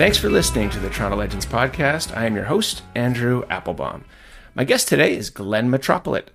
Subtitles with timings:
[0.00, 2.16] Thanks for listening to the Toronto Legends podcast.
[2.16, 4.06] I am your host, Andrew Applebaum.
[4.54, 6.28] My guest today is Glen Metropolit.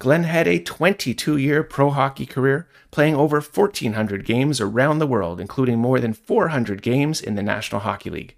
[0.00, 5.38] Glenn had a 22 year pro hockey career, playing over 1,400 games around the world,
[5.38, 8.34] including more than 400 games in the National Hockey League.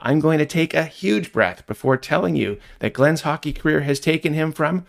[0.00, 3.98] I'm going to take a huge breath before telling you that Glenn's hockey career has
[3.98, 4.86] taken him from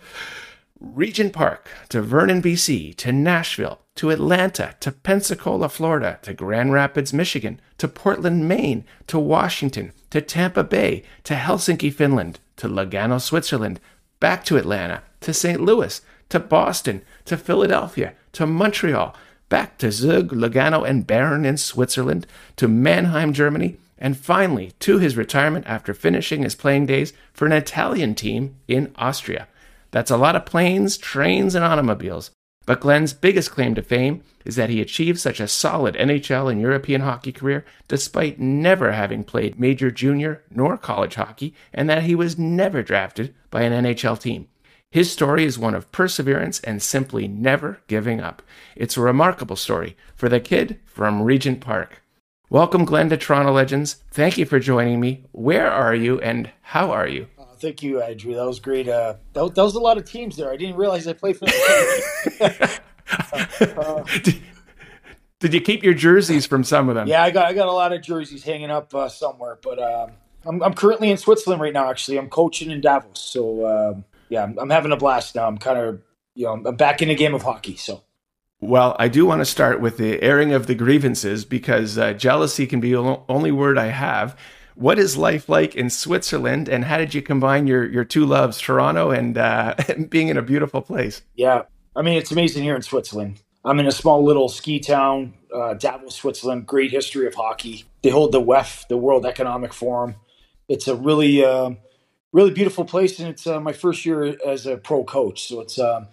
[0.80, 7.12] Regent Park to Vernon, BC to Nashville to Atlanta to Pensacola, Florida to Grand Rapids,
[7.12, 13.78] Michigan to Portland, Maine to Washington to Tampa Bay to Helsinki, Finland to Lugano, Switzerland,
[14.20, 15.60] back to Atlanta to St.
[15.60, 19.14] Louis to Boston, to Philadelphia, to Montreal,
[19.50, 22.26] back to Zug, Lugano, and Bern in Switzerland,
[22.56, 27.52] to Mannheim, Germany, and finally to his retirement after finishing his playing days for an
[27.52, 29.46] Italian team in Austria.
[29.90, 32.30] That's a lot of planes, trains, and automobiles.
[32.66, 36.60] But Glenn's biggest claim to fame is that he achieved such a solid NHL and
[36.60, 42.14] European hockey career despite never having played major junior nor college hockey, and that he
[42.14, 44.46] was never drafted by an NHL team.
[44.92, 48.42] His story is one of perseverance and simply never giving up.
[48.76, 52.02] It's a remarkable story for the kid from Regent Park.
[52.50, 54.02] Welcome, Glenn, to Toronto Legends.
[54.10, 55.24] Thank you for joining me.
[55.30, 57.28] Where are you and how are you?
[57.60, 58.34] Thank you, Andrew.
[58.34, 58.88] That was great.
[58.88, 60.50] Uh, that, that, was a lot of teams there.
[60.50, 62.80] I didn't realize I played for the
[63.60, 64.42] uh, did,
[65.40, 67.06] did, you keep your jerseys from some of them?
[67.06, 70.12] Yeah, I got I got a lot of jerseys hanging up uh, somewhere, but um,
[70.46, 71.90] I'm, I'm currently in Switzerland right now.
[71.90, 75.46] Actually, I'm coaching in Davos, so um, yeah, I'm, I'm having a blast now.
[75.46, 76.02] I'm kind of,
[76.34, 77.76] you know, I'm back in the game of hockey.
[77.76, 78.02] So.
[78.62, 82.66] Well, I do want to start with the airing of the grievances because uh, jealousy
[82.66, 84.38] can be the only word I have.
[84.80, 88.58] What is life like in Switzerland, and how did you combine your your two loves,
[88.58, 89.74] Toronto and uh,
[90.08, 91.20] being in a beautiful place?
[91.34, 91.64] Yeah,
[91.94, 93.42] I mean it's amazing here in Switzerland.
[93.62, 96.66] I'm in a small little ski town, uh, Davos, Switzerland.
[96.66, 97.84] Great history of hockey.
[98.02, 100.14] They hold the WEF, the World Economic Forum.
[100.66, 101.72] It's a really uh,
[102.32, 105.46] really beautiful place, and it's uh, my first year as a pro coach.
[105.46, 106.06] So it's um,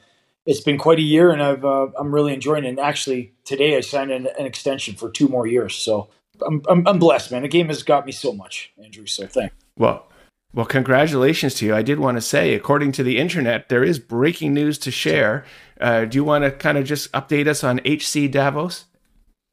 [0.45, 2.69] it's been quite a year, and I've uh, I'm really enjoying it.
[2.71, 5.73] And actually, today I signed an, an extension for two more years.
[5.73, 6.09] So
[6.45, 7.43] I'm, I'm, I'm blessed, man.
[7.43, 9.05] The game has got me so much, Andrew.
[9.05, 9.51] So thank.
[9.77, 10.07] Well.
[10.53, 11.75] Well, congratulations to you.
[11.75, 15.45] I did want to say, according to the internet, there is breaking news to share.
[15.79, 18.85] Uh, do you want to kind of just update us on HC Davos?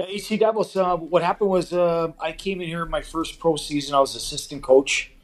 [0.00, 3.94] HC Davos, uh, what happened was uh, I came in here my first pro season.
[3.94, 5.14] I was assistant coach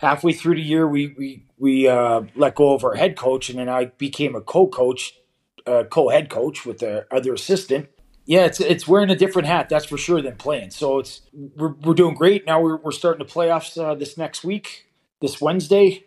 [0.00, 3.58] halfway through the year, we we we uh, let go of our head coach, and
[3.58, 5.14] then I became a co-coach,
[5.66, 7.88] uh, co-head coach with the other assistant.
[8.30, 10.70] Yeah, it's it's wearing a different hat, that's for sure, than playing.
[10.70, 12.60] So it's we're we're doing great now.
[12.60, 14.86] We're we're starting the playoffs uh, this next week,
[15.20, 16.04] this Wednesday.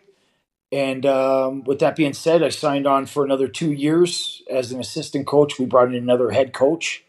[0.71, 4.79] And um, with that being said, I signed on for another two years as an
[4.79, 5.59] assistant coach.
[5.59, 7.03] We brought in another head coach,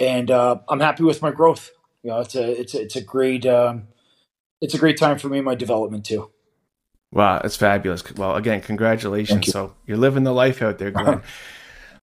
[0.00, 1.70] and uh, I'm happy with my growth.
[2.02, 3.86] You know, it's a it's a, it's a great um,
[4.60, 6.32] it's a great time for me in my development too.
[7.12, 8.02] Wow, that's fabulous.
[8.16, 9.46] Well, again, congratulations.
[9.46, 9.52] You.
[9.52, 11.22] So you're living the life out there, Glenn.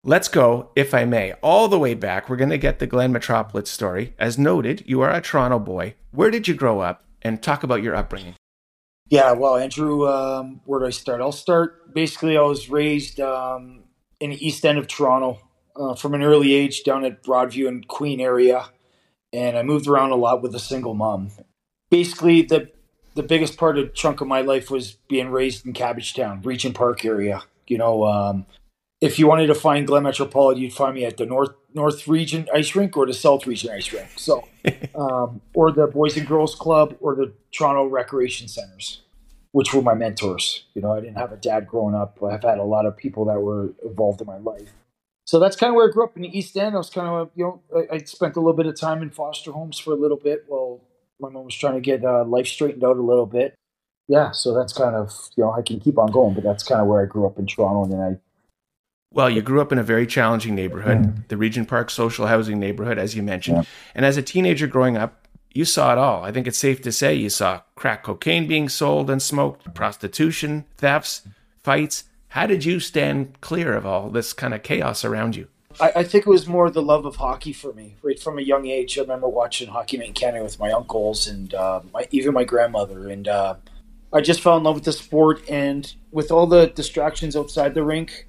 [0.04, 2.30] Let's go, if I may, all the way back.
[2.30, 4.16] We're going to get the Glen Metropolit story.
[4.18, 5.96] As noted, you are a Toronto boy.
[6.12, 7.04] Where did you grow up?
[7.22, 8.36] And talk about your upbringing.
[9.10, 11.20] Yeah, well, Andrew, um, where do I start?
[11.20, 11.94] I'll start.
[11.94, 13.84] Basically, I was raised um,
[14.22, 15.42] in the east end of Toronto
[15.76, 18.70] uh, from an early age down at Broadview and Queen area.
[19.34, 21.32] And I moved around a lot with a single mom
[21.90, 22.70] basically the
[23.16, 27.04] the biggest part of chunk of my life was being raised in Cabbagetown, Regent Park
[27.04, 27.42] area.
[27.68, 28.46] You know, um,
[29.02, 32.50] if you wanted to find Glen Metropolitan, you'd find me at the North North Regent
[32.54, 34.10] Ice Rink or the South Regent Ice Rink.
[34.18, 34.48] So,
[34.96, 39.02] um, or the Boys and Girls Club or the Toronto Recreation Centers,
[39.52, 40.66] which were my mentors.
[40.74, 42.22] You know, I didn't have a dad growing up.
[42.24, 44.70] I've had a lot of people that were involved in my life.
[45.26, 46.74] So that's kind of where I grew up in the East End.
[46.74, 47.62] I was kind of, you know,
[47.92, 50.46] I, I spent a little bit of time in foster homes for a little bit
[50.48, 50.82] while
[51.20, 53.56] my mom was trying to get uh, life straightened out a little bit.
[54.08, 56.82] Yeah, so that's kind of you know I can keep on going, but that's kind
[56.82, 58.18] of where I grew up in Toronto, and then I.
[59.12, 61.22] Well, you grew up in a very challenging neighborhood, mm-hmm.
[61.30, 63.58] the Regent Park social housing neighborhood, as you mentioned.
[63.58, 63.64] Yeah.
[63.96, 66.24] And as a teenager growing up, you saw it all.
[66.24, 70.66] I think it's safe to say you saw crack cocaine being sold and smoked, prostitution,
[70.78, 71.24] thefts,
[71.64, 72.04] fights.
[72.30, 75.48] How did you stand clear of all this kind of chaos around you?
[75.80, 77.96] I, I, think it was more the love of hockey for me.
[78.04, 81.28] Right from a young age, I remember watching Hockey Night in Canada with my uncles
[81.28, 83.56] and uh, my, even my grandmother, and uh,
[84.14, 85.48] I just fell in love with the sport.
[85.50, 88.28] And with all the distractions outside the rink,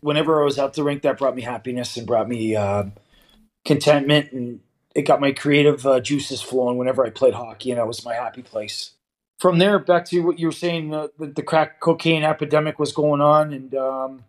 [0.00, 2.84] whenever I was at the rink, that brought me happiness and brought me uh,
[3.64, 4.60] contentment, and
[4.94, 6.76] it got my creative uh, juices flowing.
[6.76, 8.92] Whenever I played hockey, and that was my happy place.
[9.38, 13.20] From there, back to what you were saying, the, the crack cocaine epidemic was going
[13.20, 14.24] on, and um,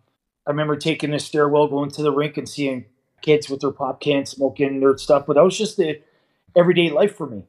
[0.46, 2.86] I remember taking the stairwell, going to the rink, and seeing
[3.20, 5.26] kids with their pop cans smoking their stuff.
[5.26, 6.00] But that was just the
[6.56, 7.44] everyday life for me.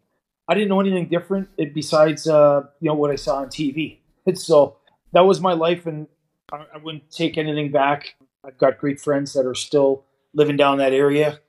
[0.48, 3.98] I didn't know anything different besides uh, you know what I saw on TV.
[4.25, 4.78] And so
[5.14, 6.08] that was my life, and
[6.51, 8.16] I, wouldn't take anything back.
[8.45, 11.40] I've got great friends that are still living down that area,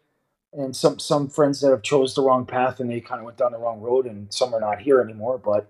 [0.52, 3.36] and some some friends that have chose the wrong path and they kind of went
[3.36, 5.38] down the wrong road, and some are not here anymore.
[5.38, 5.68] But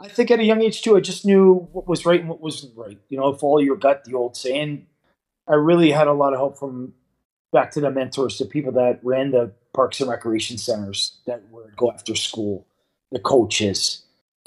[0.00, 2.40] I think at a young age too, I just knew what was right and what
[2.40, 2.98] wasn't right.
[3.08, 4.86] You know, follow your gut, the old saying.
[5.46, 6.94] I really had a lot of help from
[7.52, 11.76] back to the mentors, the people that ran the parks and recreation centers that would
[11.76, 12.66] go after school,
[13.12, 14.02] the coaches,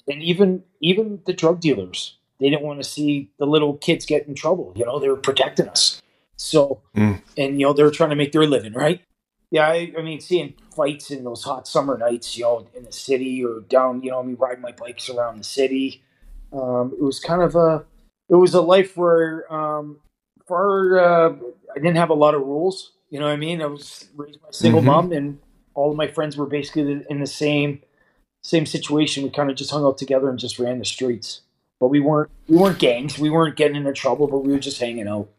[0.07, 2.16] and even even the drug dealers.
[2.39, 4.73] They didn't want to see the little kids get in trouble.
[4.75, 6.01] You know, they were protecting us.
[6.35, 7.21] So, mm.
[7.37, 9.01] and you know, they were trying to make their living, right?
[9.49, 12.91] Yeah, I, I, mean, seeing fights in those hot summer nights, you know, in the
[12.91, 16.03] city or down, you know, me riding my bikes around the city.
[16.51, 17.85] Um, it was kind of a,
[18.29, 19.99] it was a life where, um,
[20.45, 21.33] for uh,
[21.71, 22.93] I didn't have a lot of rules.
[23.09, 23.61] You know what I mean?
[23.61, 24.89] I was raised by a single mm-hmm.
[24.89, 25.39] mom, and
[25.73, 27.81] all of my friends were basically in the same
[28.43, 29.23] same situation.
[29.23, 31.41] We kind of just hung out together and just ran the streets.
[31.79, 33.19] But we weren't we weren't gangs.
[33.19, 35.29] We weren't getting into trouble, but we were just hanging out.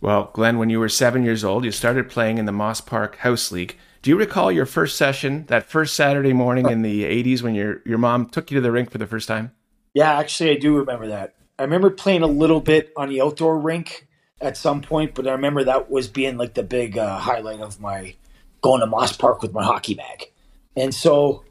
[0.00, 3.16] Well, Glenn, when you were seven years old, you started playing in the Moss Park
[3.16, 3.76] House League.
[4.02, 7.82] Do you recall your first session, that first Saturday morning in the 80s when your,
[7.84, 9.52] your mom took you to the rink for the first time?
[9.94, 11.34] Yeah, actually, I do remember that.
[11.58, 14.06] I remember playing a little bit on the outdoor rink
[14.40, 17.80] at some point, but I remember that was being like the big uh, highlight of
[17.80, 18.14] my
[18.60, 20.30] going to Moss Park with my hockey bag.
[20.76, 21.44] And so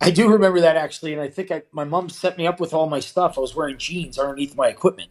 [0.00, 1.12] I do remember that actually.
[1.12, 3.38] And I think I, my mom set me up with all my stuff.
[3.38, 5.10] I was wearing jeans underneath my equipment.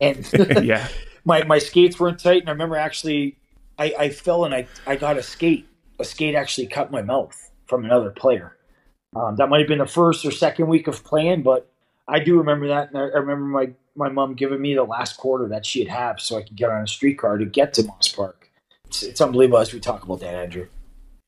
[0.00, 0.28] And
[0.62, 0.88] yeah
[1.24, 3.36] my my skates weren't tight, and I remember actually
[3.78, 5.66] I, I fell and I I got a skate.
[5.98, 8.56] A skate actually cut my mouth from another player.
[9.14, 11.70] Um, that might have been the first or second week of playing, but
[12.08, 15.16] I do remember that, and I, I remember my my mom giving me the last
[15.16, 18.08] quarter that she'd have so I could get on a streetcar to get to Moss
[18.08, 18.50] Park.
[18.86, 20.68] It's, it's unbelievable as we talk about that, Andrew.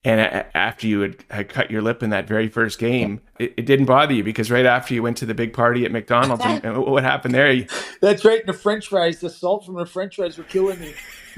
[0.05, 3.67] And after you had, had, cut your lip in that very first game, it, it,
[3.67, 6.65] didn't bother you because right after you went to the big party at McDonald's, and,
[6.65, 7.53] and what happened there?
[7.53, 7.67] You...
[8.01, 8.45] That's right.
[8.45, 10.95] The French fries, the salt from the French fries were killing me.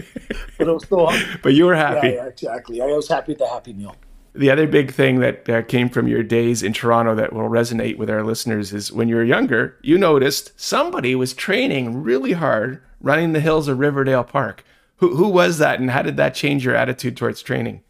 [0.58, 1.40] but I was still hungry.
[1.42, 2.08] But you were happy.
[2.08, 2.80] Yeah, yeah, exactly.
[2.80, 3.96] I was happy with the Happy Meal.
[4.34, 7.98] The other big thing that uh, came from your days in Toronto that will resonate
[7.98, 12.82] with our listeners is when you were younger, you noticed somebody was training really hard
[13.00, 14.64] running the hills of Riverdale Park.
[14.96, 17.82] Who, who was that, and how did that change your attitude towards training?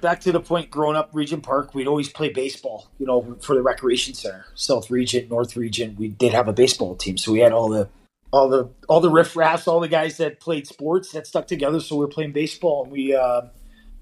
[0.00, 3.54] Back to the point growing up Regent Park, we'd always play baseball, you know, for
[3.54, 4.46] the recreation center.
[4.54, 7.16] South Regent, North Regent, we did have a baseball team.
[7.16, 7.88] So we had all the
[8.30, 11.80] all the all the riffraffs, all the guys that played sports that stuck together.
[11.80, 13.50] So we were playing baseball and we uh, I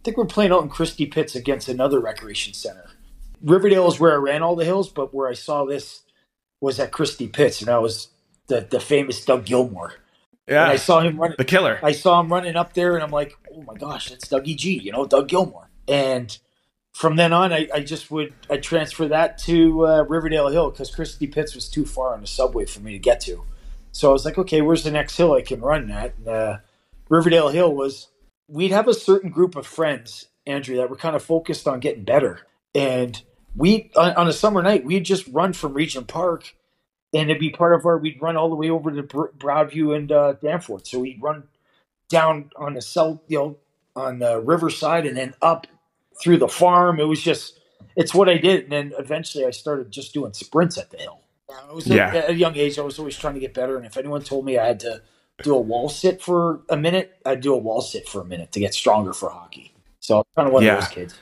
[0.05, 2.91] think we are playing out in Christie Pits against another recreation center.
[3.43, 6.03] Riverdale is where I ran all the hills, but where I saw this
[6.61, 8.09] was at Christie Pits, and i was
[8.49, 9.93] the the famous Doug Gilmour
[10.49, 11.79] Yeah, and I saw him running the killer.
[11.83, 14.79] I saw him running up there, and I'm like, oh my gosh, that's Dougie G,
[14.79, 15.66] you know, Doug Gilmour.
[15.89, 16.37] And
[16.93, 20.95] from then on, I, I just would I transfer that to uh, Riverdale Hill because
[20.95, 23.45] Christie Pits was too far on the subway for me to get to.
[23.93, 26.15] So I was like, okay, where's the next hill I can run at?
[26.19, 26.59] And, uh,
[27.09, 28.09] Riverdale Hill was
[28.49, 32.05] we'd have a certain group of friends, Andrew, that were kind of focused on getting
[32.05, 32.41] better.
[32.75, 33.21] And
[33.55, 36.55] we on, on a summer night, we'd just run from Regent Park,
[37.13, 37.99] and it'd be part of our.
[37.99, 40.87] We'd run all the way over to Broadview and uh, Danforth.
[40.87, 41.45] So we'd run
[42.09, 43.57] down on the south, you know,
[43.95, 45.67] on the riverside, and then up
[46.23, 47.01] through the farm.
[47.01, 47.61] It was just,
[47.97, 48.65] it's what I did.
[48.65, 51.21] And then eventually I started just doing sprints at the hill.
[51.51, 52.15] I was yeah.
[52.15, 53.77] at a young age, I was always trying to get better.
[53.77, 55.03] And if anyone told me I had to
[55.43, 58.53] do a wall sit for a minute, I'd do a wall sit for a minute
[58.53, 59.73] to get stronger for hockey.
[60.01, 60.75] So I'm kind of one yeah.
[60.75, 61.15] of those kids.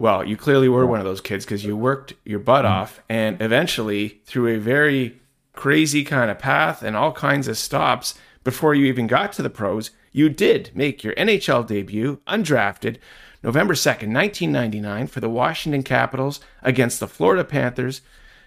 [0.00, 2.74] Well, you clearly were one of those kids because you worked your butt mm-hmm.
[2.74, 5.20] off and eventually, through a very
[5.54, 9.50] crazy kind of path and all kinds of stops before you even got to the
[9.50, 12.98] pros, you did make your NHL debut undrafted
[13.42, 18.00] November 2nd, 1999, for the Washington Capitals against the Florida Panthers.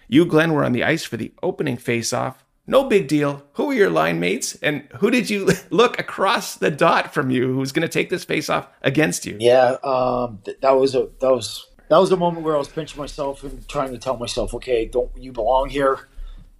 [0.08, 2.36] You, Glenn, were on the ice for the opening faceoff.
[2.68, 3.44] No big deal.
[3.54, 7.54] Who were your line mates, and who did you look across the dot from you?
[7.54, 9.38] Who's going to take this faceoff against you?
[9.40, 13.00] Yeah, um, that was a that was that was a moment where I was pinching
[13.00, 16.08] myself and trying to tell myself, okay, don't you belong here?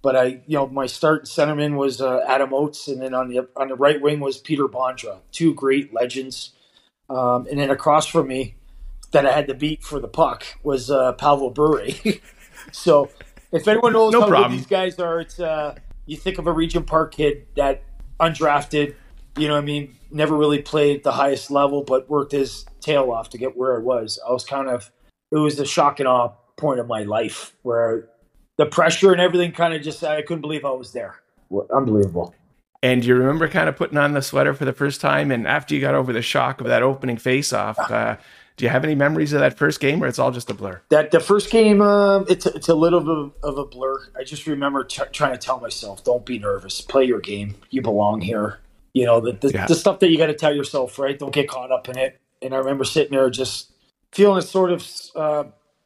[0.02, 3.48] But I, you know, my start centerman was uh, Adam Oates, and then on the
[3.56, 6.50] on the right wing was Peter Bondra, two great legends.
[7.10, 8.56] Um, and then across from me,
[9.12, 11.88] that I had to beat for the puck was uh, Pavel Bure.
[12.72, 13.10] so
[13.52, 14.50] if anyone knows no how problem.
[14.50, 17.82] good these guys are, it's uh, you think of a Regent Park kid that
[18.18, 18.94] undrafted,
[19.36, 23.30] you know, I mean, never really played the highest level, but worked his tail off
[23.30, 24.18] to get where I was.
[24.26, 24.90] I was kind of
[25.30, 28.08] it was the shock and awe point of my life where
[28.56, 31.16] the pressure and everything kind of just I couldn't believe I was there.
[31.74, 32.34] Unbelievable.
[32.82, 35.74] And you remember kind of putting on the sweater for the first time, and after
[35.74, 38.16] you got over the shock of that opening face-off, uh,
[38.56, 40.82] Do you have any memories of that first game, or it's all just a blur?
[40.90, 43.98] That the first game, uh, it's it's a little bit of a blur.
[44.18, 46.80] I just remember t- trying to tell myself, "Don't be nervous.
[46.80, 47.54] Play your game.
[47.70, 48.58] You belong here."
[48.92, 49.66] You know, the the, yeah.
[49.66, 51.18] the stuff that you got to tell yourself, right?
[51.18, 52.20] Don't get caught up in it.
[52.42, 53.72] And I remember sitting there just
[54.12, 54.86] feeling a sort of
[55.16, 55.44] uh,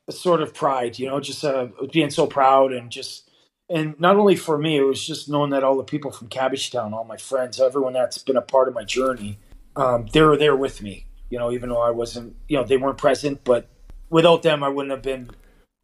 [0.08, 3.25] a sort of pride, you know, just uh, being so proud and just
[3.68, 6.92] and not only for me, it was just knowing that all the people from Cabbagetown,
[6.92, 9.38] all my friends, everyone that's been a part of my journey,
[9.74, 11.06] um, they were there with me.
[11.30, 13.68] You know, even though I wasn't, you know, they weren't present, but
[14.10, 15.30] without them, I wouldn't have been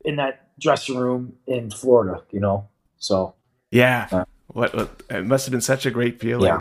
[0.05, 2.23] in that dressing room in Florida.
[2.31, 3.35] You know, so
[3.73, 6.47] yeah, uh, what, what, it must have been such a great feeling.
[6.47, 6.61] Yeah.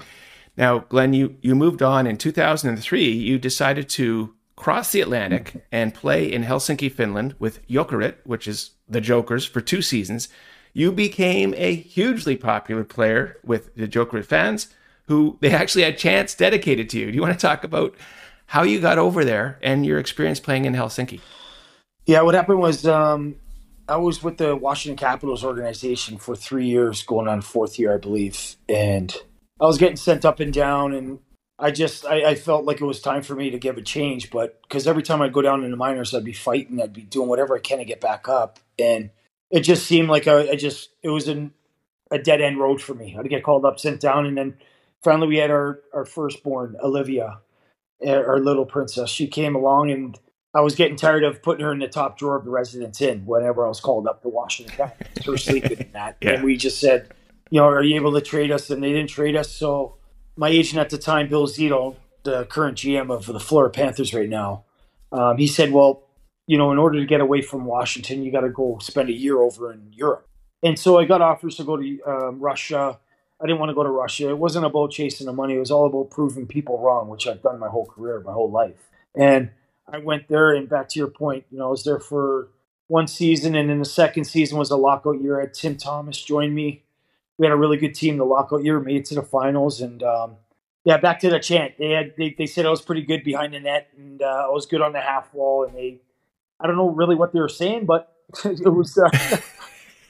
[0.57, 3.09] Now, Glenn, you you moved on in 2003.
[3.09, 8.71] You decided to cross the Atlantic and play in Helsinki, Finland with Jokerit, which is
[8.89, 10.27] the Jokers, for two seasons.
[10.73, 14.73] You became a hugely popular player with the Jokerit fans,
[15.07, 17.07] who they actually had chants dedicated to you.
[17.07, 17.95] Do you want to talk about
[18.47, 21.19] how you got over there and your experience playing in Helsinki?
[22.05, 23.35] Yeah, what happened was um,
[23.87, 27.97] I was with the Washington Capitals organization for three years, going on fourth year, I
[27.97, 29.15] believe, and
[29.59, 31.19] I was getting sent up and down, and
[31.59, 34.31] I just I, I, felt like it was time for me to give a change,
[34.31, 37.03] but because every time I'd go down in the minors, I'd be fighting, I'd be
[37.03, 39.11] doing whatever I can to get back up, and
[39.51, 41.51] it just seemed like I, I just it was an,
[42.09, 43.15] a dead end road for me.
[43.17, 44.55] I'd get called up, sent down, and then
[45.03, 47.39] finally we had our our firstborn Olivia,
[48.01, 49.09] eh, our little princess.
[49.09, 50.17] She came along, and
[50.55, 53.25] I was getting tired of putting her in the top drawer of the residence inn
[53.25, 54.91] whenever I was called up to Washington.
[55.25, 56.31] her sleeping in that, yeah.
[56.31, 57.13] and we just said,
[57.49, 58.69] you know, are you able to trade us?
[58.69, 59.97] And they didn't trade us, so
[60.37, 64.29] my agent at the time, Bill Zito, the current GM of the Florida Panthers right
[64.29, 64.63] now,
[65.11, 66.03] um, he said, well,
[66.47, 69.13] you know, in order to get away from Washington, you got to go spend a
[69.13, 70.27] year over in Europe.
[70.63, 72.99] And so I got offers to go to um, Russia.
[73.41, 74.29] I didn't want to go to Russia.
[74.29, 75.55] It wasn't about chasing the money.
[75.55, 78.51] It was all about proving people wrong, which I've done my whole career, my whole
[78.51, 78.89] life.
[79.15, 79.51] And
[79.91, 82.49] I went there, and back to your point, you know, I was there for
[82.87, 85.39] one season, and then the second season was a lockout year.
[85.39, 86.83] I had Tim Thomas join me
[87.41, 90.03] we had a really good team the lockout year, made it to the finals, and
[90.03, 90.35] um,
[90.85, 91.73] yeah, back to the chant.
[91.79, 94.49] They had they, they said I was pretty good behind the net, and uh, I
[94.49, 96.01] was good on the half wall, and they
[96.61, 98.13] I don't know really what they were saying, but
[98.45, 99.09] it was uh,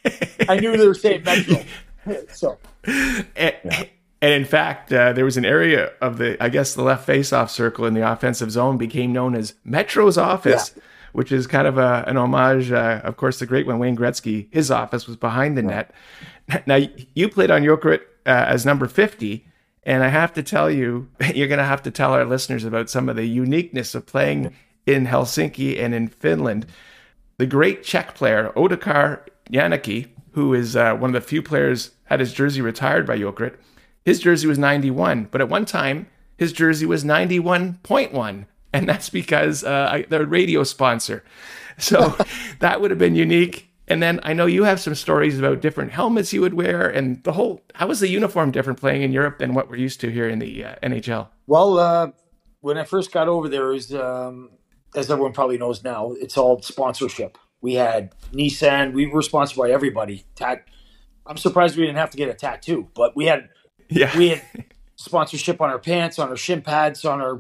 [0.50, 1.64] I knew they were saying Metro.
[2.32, 3.84] so, and, yeah.
[4.22, 7.52] and in fact, uh, there was an area of the I guess the left face-off
[7.52, 10.74] circle in the offensive zone became known as Metro's office.
[10.76, 12.72] Yeah which is kind of a, an homage.
[12.72, 15.94] Uh, of course, the great one, Wayne Gretzky, his office was behind the net.
[16.66, 16.80] Now,
[17.14, 19.46] you played on Jokerit uh, as number 50,
[19.84, 22.90] and I have to tell you, you're going to have to tell our listeners about
[22.90, 24.54] some of the uniqueness of playing
[24.86, 26.66] in Helsinki and in Finland.
[27.38, 32.20] The great Czech player, Otakar Janecký, who is uh, one of the few players had
[32.20, 33.56] his jersey retired by Jokerit,
[34.04, 36.08] his jersey was 91, but at one time,
[36.38, 41.24] his jersey was 91.1 and that's because uh, they're a radio sponsor.
[41.78, 42.16] So
[42.60, 43.68] that would have been unique.
[43.88, 47.22] And then I know you have some stories about different helmets you would wear, and
[47.24, 47.62] the whole.
[47.76, 50.40] How was the uniform different playing in Europe than what we're used to here in
[50.40, 51.28] the uh, NHL?
[51.46, 52.12] Well, uh,
[52.62, 54.52] when I first got over there, was um,
[54.96, 57.38] as everyone probably knows now, it's all sponsorship.
[57.62, 58.94] We had Nissan.
[58.94, 60.26] We were sponsored by everybody.
[60.36, 60.66] Tat-
[61.26, 63.50] I'm surprised we didn't have to get a tattoo, but we had
[63.90, 64.16] yeah.
[64.18, 64.42] we had
[64.96, 67.40] sponsorship on our pants, on our shin pads, on our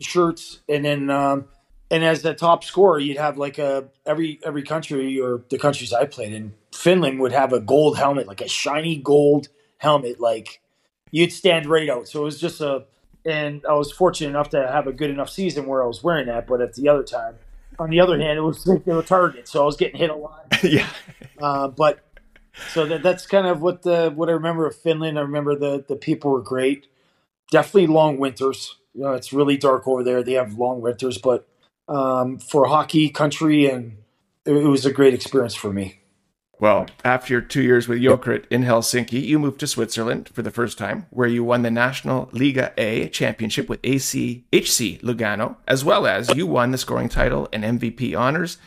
[0.00, 1.46] shirts, and then um,
[1.90, 5.92] and as the top scorer, you'd have like a every every country or the countries
[5.92, 10.60] I played in, Finland would have a gold helmet, like a shiny gold helmet, like
[11.10, 12.08] you'd stand right out.
[12.08, 12.84] So it was just a,
[13.24, 16.26] and I was fortunate enough to have a good enough season where I was wearing
[16.26, 16.46] that.
[16.46, 17.36] But at the other time,
[17.78, 20.10] on the other hand, it was like they were targets, so I was getting hit
[20.10, 20.46] a lot.
[20.62, 20.88] yeah.
[21.38, 22.00] Uh, but
[22.72, 25.18] so that, that's kind of what the what I remember of Finland.
[25.18, 26.86] I remember the the people were great.
[27.50, 28.76] Definitely long winters.
[28.94, 30.22] You know, it's really dark over there.
[30.22, 31.48] They have long winters, but
[31.88, 33.98] um, for hockey country, and
[34.44, 35.99] it, it, was a great experience for me.
[36.60, 40.50] Well, after your two years with Jokerit in Helsinki, you moved to Switzerland for the
[40.50, 45.86] first time, where you won the National Liga A championship with AC HC Lugano, as
[45.86, 48.58] well as you won the scoring title and MVP honors.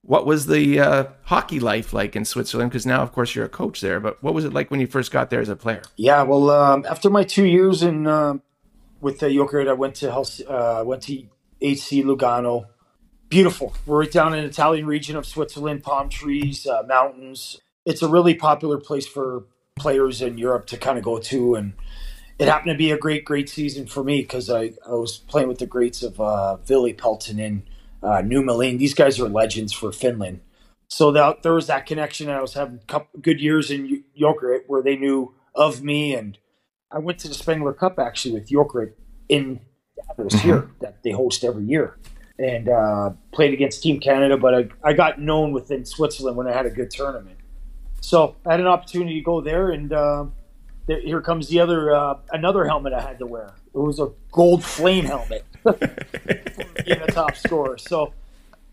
[0.00, 2.70] What was the uh, hockey life like in Switzerland?
[2.70, 4.00] Because now, of course, you're a coach there.
[4.00, 5.82] But what was it like when you first got there as a player?
[5.96, 8.38] Yeah, well, um, after my two years in uh,
[9.02, 11.18] with the Jokerit, I went to Hels- uh, went to
[11.60, 12.64] HC Lugano.
[13.32, 13.72] Beautiful.
[13.86, 17.58] We're right down in the Italian region of Switzerland, palm trees, uh, mountains.
[17.86, 21.72] It's a really popular place for players in Europe to kind of go to, and
[22.38, 25.48] it happened to be a great, great season for me because I, I was playing
[25.48, 27.62] with the greats of uh, Ville Peltonen,
[28.02, 28.78] uh, Nummelin.
[28.78, 30.40] These guys are legends for Finland.
[30.88, 32.28] So that, there was that connection.
[32.28, 36.36] I was having couple, good years in Jokerit where they knew of me and
[36.90, 38.92] I went to the Spengler Cup actually with Jokerit
[39.30, 39.60] in
[39.96, 40.46] Davos mm-hmm.
[40.46, 41.96] here that they host every year,
[42.42, 44.36] and uh, played against Team Canada.
[44.36, 47.38] But I, I got known within Switzerland when I had a good tournament.
[48.00, 50.26] So I had an opportunity to go there, and uh,
[50.86, 53.54] there, here comes the other uh, another helmet I had to wear.
[53.74, 57.78] It was a gold flame helmet, being a top scorer.
[57.78, 58.12] So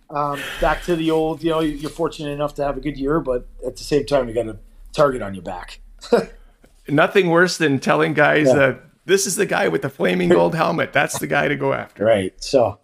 [0.10, 3.20] um, back to the old, you know, you're fortunate enough to have a good year,
[3.20, 4.58] but at the same time, you got a
[4.92, 5.80] target on your back.
[6.88, 8.54] Nothing worse than telling guys yeah.
[8.56, 10.94] that this is the guy with the flaming gold helmet.
[10.94, 12.04] That's the guy to go after.
[12.04, 12.34] Right.
[12.44, 12.80] So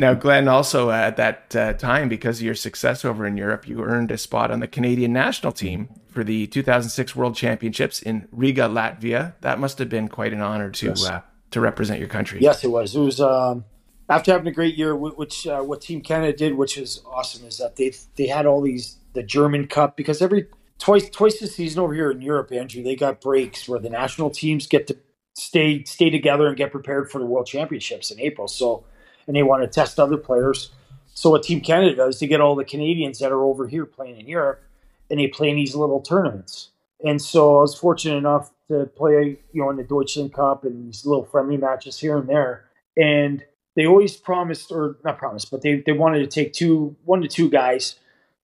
[0.00, 3.68] now, Glenn, also uh, at that uh, time, because of your success over in Europe,
[3.68, 8.26] you earned a spot on the Canadian national team for the 2006 World Championships in
[8.32, 9.34] Riga, Latvia.
[9.42, 11.04] That must have been quite an honor to yes.
[11.06, 12.40] uh, to represent your country.
[12.40, 12.96] Yes, it was.
[12.96, 13.66] It was um,
[14.08, 17.58] after having a great year, which uh, what Team Canada did, which was awesome, is
[17.58, 20.46] that they they had all these the German Cup because every
[20.78, 24.30] twice twice this season over here in Europe, Andrew, they got breaks where the national
[24.30, 24.96] teams get to
[25.34, 28.48] stay stay together and get prepared for the World Championships in April.
[28.48, 28.84] So
[29.30, 30.72] and they want to test other players.
[31.14, 34.18] So what Team Canada does to get all the Canadians that are over here playing
[34.18, 34.60] in Europe,
[35.08, 36.70] and they play in these little tournaments.
[37.04, 40.84] And so I was fortunate enough to play, you know, in the Deutschland Cup and
[40.88, 42.64] these little friendly matches here and there.
[42.96, 43.44] And
[43.76, 47.28] they always promised, or not promised, but they, they wanted to take two, one to
[47.28, 48.00] two guys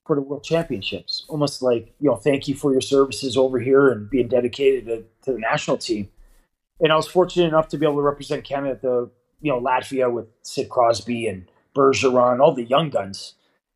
[0.06, 1.24] for the World Championships.
[1.28, 5.04] Almost like, you know, thank you for your services over here and being dedicated to,
[5.24, 6.10] to the national team.
[6.78, 9.60] And I was fortunate enough to be able to represent Canada at the you know
[9.60, 13.34] Latvia with Sid Crosby and Bergeron, all the young guns,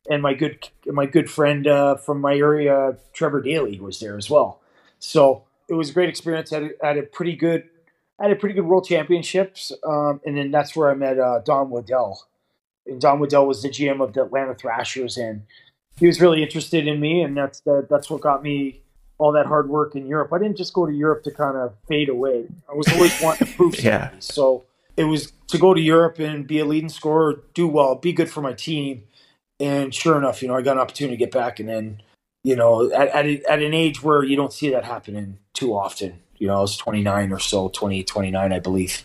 [0.09, 4.29] and my good my good friend uh, from my area, Trevor Daley, was there as
[4.29, 4.61] well.
[4.99, 6.51] So it was a great experience.
[6.51, 7.63] I had, had a pretty good,
[8.19, 11.39] I had a pretty good World Championships, um, and then that's where I met uh,
[11.45, 12.27] Don Waddell.
[12.85, 15.43] And Don Waddell was the GM of the Atlanta Thrashers, and
[15.97, 18.81] he was really interested in me, and that's the, that's what got me
[19.17, 20.33] all that hard work in Europe.
[20.33, 22.47] I didn't just go to Europe to kind of fade away.
[22.67, 23.91] I was always wanting to prove something.
[23.91, 24.09] yeah.
[24.19, 24.65] So
[25.01, 28.29] it was to go to Europe and be a leading scorer, do well, be good
[28.29, 29.03] for my team.
[29.59, 31.59] And sure enough, you know, I got an opportunity to get back.
[31.59, 32.01] And then,
[32.43, 35.75] you know, at, at, a, at an age where you don't see that happening too
[35.75, 39.03] often, you know, I was 29 or so, 20, 29, I believe.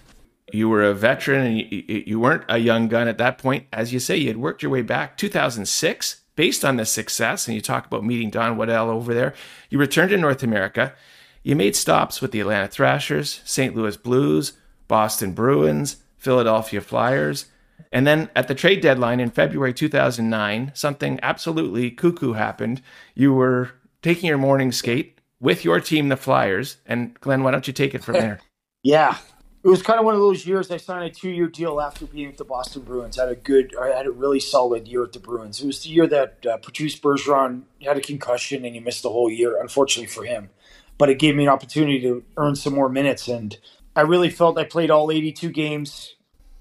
[0.53, 3.67] You were a veteran and you, you weren't a young gun at that point.
[3.73, 7.49] As you say, you had worked your way back 2006 based on this success.
[7.49, 9.35] And you talk about meeting Don Waddell over there.
[9.71, 10.95] You returned to North America.
[11.43, 13.75] You made stops with the Atlanta Thrashers, St.
[13.75, 14.55] Louis Blues,
[14.89, 17.47] Boston Bruins, Philadelphia Flyers.
[17.93, 22.83] And then at the trade deadline in February 2009, something absolutely cuckoo happened.
[23.15, 23.71] You were
[24.03, 26.79] taking your morning skate with your team, the Flyers.
[26.87, 28.41] And Glenn, why don't you take it from there?
[28.83, 29.19] yeah.
[29.65, 32.07] It was kind of one of those years I signed a two year deal after
[32.07, 33.19] being with the Boston Bruins.
[33.19, 35.61] I had a good, I had a really solid year with the Bruins.
[35.61, 39.11] It was the year that uh, Patrice Bergeron had a concussion and he missed the
[39.11, 40.51] whole year, unfortunately for him.
[40.99, 43.27] But it gave me an opportunity to earn some more minutes.
[43.27, 43.59] And
[43.97, 46.15] I really felt I played all 82 games,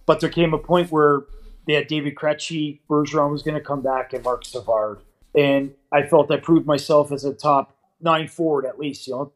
[0.06, 1.24] but there came a point where
[1.68, 5.02] they had David Krejci, Bergeron was going to come back, and Marc Savard,
[5.36, 9.34] and I felt I proved myself as a top nine forward at least, you know.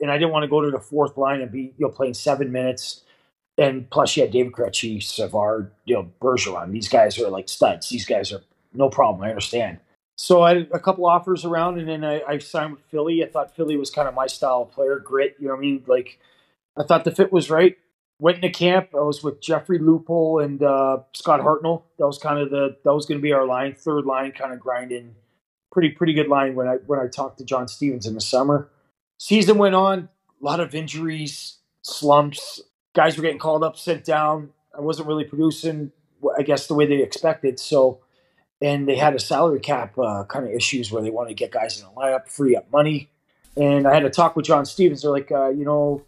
[0.00, 2.14] And I didn't want to go to the fourth line and be, you know, playing
[2.14, 3.02] seven minutes.
[3.58, 6.72] And plus, you had David Krejci, Savard, you know, Bergeron.
[6.72, 7.88] These guys are like studs.
[7.90, 8.40] These guys are
[8.72, 9.22] no problem.
[9.22, 9.78] I understand.
[10.16, 13.22] So I had a couple offers around, and then I, I signed with Philly.
[13.22, 15.36] I thought Philly was kind of my style of player, grit.
[15.38, 15.84] You know what I mean?
[15.86, 16.18] Like
[16.76, 17.76] I thought the fit was right.
[18.18, 18.90] Went into camp.
[18.94, 21.82] I was with Joffrey Lupul and uh, Scott Hartnell.
[21.98, 24.52] That was kind of the that was going to be our line, third line, kind
[24.52, 25.16] of grinding.
[25.72, 28.70] Pretty pretty good line when I when I talked to John Stevens in the summer.
[29.18, 30.08] Season went on.
[30.40, 32.60] A lot of injuries, slumps.
[32.94, 34.50] Guys were getting called up, sent down.
[34.76, 35.92] I wasn't really producing,
[36.36, 37.58] I guess, the way they expected.
[37.58, 38.00] So,
[38.60, 41.52] and they had a salary cap uh, kind of issues where they wanted to get
[41.52, 43.10] guys in the lineup, free up money.
[43.56, 45.02] And I had to talk with John Stevens.
[45.02, 46.02] They're like, uh, you know,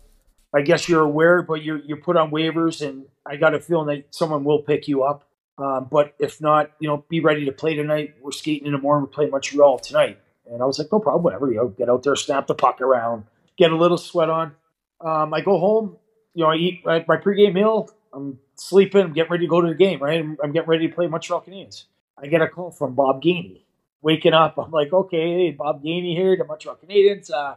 [0.54, 3.88] I guess you're aware, but you're you're put on waivers, and I got a feeling
[3.88, 5.24] that someone will pick you up.
[5.58, 8.14] Um, but if not, you know, be ready to play tonight.
[8.22, 9.04] We're skating in the morning.
[9.04, 11.50] We're playing Montreal tonight, and I was like, no problem, whatever.
[11.50, 13.24] You know, get out there, snap the puck around,
[13.58, 14.52] get a little sweat on.
[15.00, 15.96] Um, I go home.
[16.34, 17.90] You know, I eat my, my pregame meal.
[18.12, 19.02] I'm sleeping.
[19.02, 20.00] I'm getting ready to go to the game.
[20.00, 21.84] Right, I'm, I'm getting ready to play Montreal Canadiens.
[22.16, 23.62] I get a call from Bob Gainey.
[24.02, 27.30] Waking up, I'm like, okay, Bob Gainey here, the Montreal Canadiens.
[27.32, 27.54] Uh,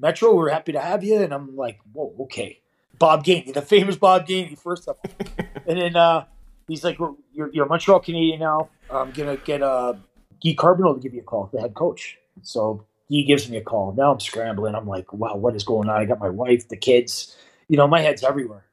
[0.00, 1.18] Metro, we're happy to have you.
[1.18, 2.60] And I'm like, whoa, okay.
[2.98, 5.06] Bob Gainey, the famous Bob Gainey, first up.
[5.66, 6.24] and then uh,
[6.68, 6.98] he's like,
[7.32, 8.68] you're, you're a Montreal Canadian now.
[8.90, 9.94] I'm going to get uh,
[10.42, 12.18] Guy Carbonneau to give you a call, the head coach.
[12.42, 13.92] So he gives me a call.
[13.92, 14.74] Now I'm scrambling.
[14.74, 16.00] I'm like, wow, what is going on?
[16.00, 17.36] I got my wife, the kids.
[17.68, 18.64] You know, my head's everywhere.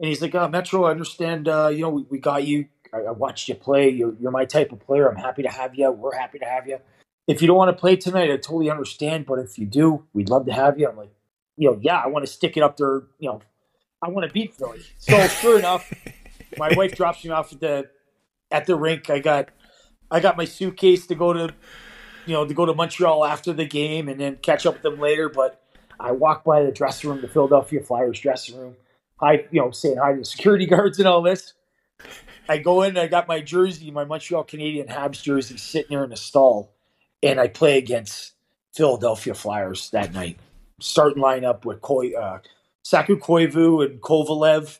[0.00, 1.48] And he's like, oh, Metro, I understand.
[1.48, 2.66] Uh, you know, we, we got you.
[2.92, 3.90] I, I watched you play.
[3.90, 5.08] You're, you're my type of player.
[5.08, 5.90] I'm happy to have you.
[5.90, 6.78] We're happy to have you
[7.28, 9.26] if you don't want to play tonight, I totally understand.
[9.26, 10.88] But if you do, we'd love to have you.
[10.88, 11.12] I'm like,
[11.56, 13.02] you know, yeah, I want to stick it up there.
[13.18, 13.40] You know,
[14.02, 14.80] I want to beat Philly.
[14.98, 15.92] So sure enough,
[16.56, 17.90] my wife drops me off at the
[18.50, 19.10] at the rink.
[19.10, 19.50] I got
[20.10, 21.54] I got my suitcase to go to
[22.26, 24.98] you know to go to Montreal after the game and then catch up with them
[24.98, 25.28] later.
[25.28, 25.60] But
[26.00, 28.76] I walk by the dressing room, the Philadelphia Flyers dressing room,
[29.16, 31.52] hi you know saying hi to the security guards and all this.
[32.48, 36.08] I go in, I got my jersey, my Montreal Canadian Habs jersey sitting there in
[36.08, 36.72] the stall,
[37.22, 38.32] and I play against
[38.74, 40.38] Philadelphia Flyers that night.
[40.80, 42.38] Starting lineup with Koi, uh,
[42.82, 44.78] Saku Koivu and Kovalev.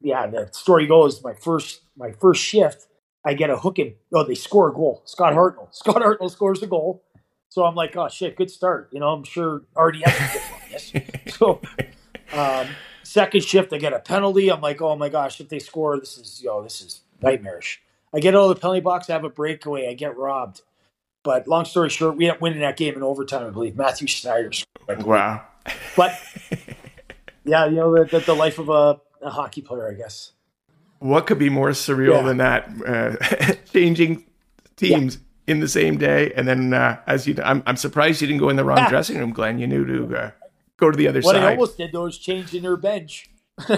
[0.00, 2.86] Yeah, the story goes my first my first shift,
[3.24, 5.02] I get a hook and oh they score a goal.
[5.04, 5.68] Scott Hartnell.
[5.74, 7.04] Scott Hartnell scores a goal.
[7.48, 8.90] So I'm like, oh shit, good start.
[8.92, 10.92] You know, I'm sure RDS can get one this.
[11.36, 11.60] So
[12.32, 12.68] um,
[13.02, 14.50] second shift, I get a penalty.
[14.50, 17.82] I'm like, oh my gosh, if they score, this is yo, this is nightmarish.
[18.14, 20.62] I get out of the penalty box, I have a breakaway, I get robbed.
[21.22, 23.76] But long story short, we end up winning that game in overtime, I believe.
[23.76, 24.50] Mathieu Schneider.
[24.88, 25.42] Wow.
[25.96, 26.18] But
[27.44, 30.32] yeah, you know, the, the, the life of a, a, hockey player, I guess.
[30.98, 32.22] What could be more surreal yeah.
[32.22, 32.68] than that?
[32.86, 34.24] Uh, changing
[34.76, 35.52] teams yeah.
[35.52, 38.48] in the same day, and then uh, as you, I'm, I'm surprised you didn't go
[38.48, 39.58] in the wrong dressing room, Glenn.
[39.58, 40.30] You knew to uh,
[40.76, 41.42] go to the other what side.
[41.42, 43.30] What I almost did though is change in their bench.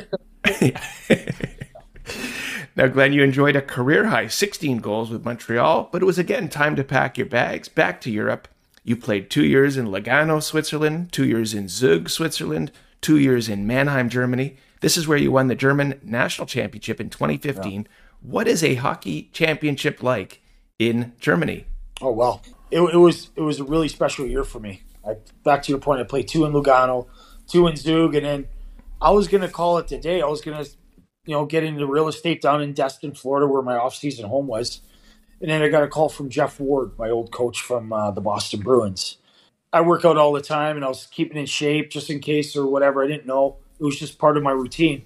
[2.74, 6.48] Now, Glenn, you enjoyed a career high 16 goals with Montreal, but it was again
[6.48, 8.48] time to pack your bags back to Europe.
[8.82, 13.66] You played two years in Lugano, Switzerland, two years in Zug, Switzerland, two years in
[13.66, 14.56] Mannheim, Germany.
[14.80, 17.82] This is where you won the German national championship in 2015.
[17.82, 17.88] Yeah.
[18.22, 20.40] What is a hockey championship like
[20.78, 21.66] in Germany?
[22.00, 24.82] Oh well, it, it was it was a really special year for me.
[25.06, 27.06] I, back to your point, I played two in Lugano,
[27.46, 28.48] two in Zug, and then
[29.00, 30.22] I was going to call it today.
[30.22, 30.70] I was going to
[31.24, 34.80] you know, get into real estate down in Destin, Florida, where my off-season home was.
[35.40, 38.20] And then I got a call from Jeff Ward, my old coach from uh, the
[38.20, 39.18] Boston Bruins.
[39.72, 42.56] I work out all the time, and I was keeping in shape just in case
[42.56, 43.02] or whatever.
[43.02, 45.04] I didn't know it was just part of my routine.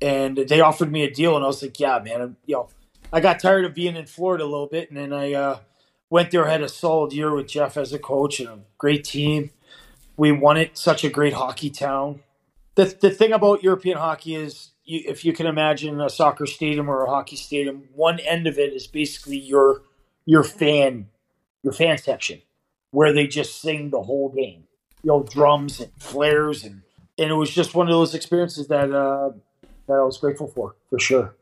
[0.00, 2.68] And they offered me a deal, and I was like, "Yeah, man." I'm, you know,
[3.12, 5.58] I got tired of being in Florida a little bit, and then I uh,
[6.10, 6.46] went there.
[6.46, 9.50] Had a solid year with Jeff as a coach and a great team.
[10.16, 10.76] We won it.
[10.76, 12.20] Such a great hockey town.
[12.74, 16.88] The the thing about European hockey is you, if you can imagine a soccer stadium
[16.88, 19.82] or a hockey stadium, one end of it is basically your
[20.24, 21.08] your fan
[21.62, 22.42] your fan section
[22.90, 24.64] where they just sing the whole game.
[25.02, 26.82] You know, drums and flares and
[27.18, 29.30] and it was just one of those experiences that uh,
[29.86, 31.34] that I was grateful for for sure.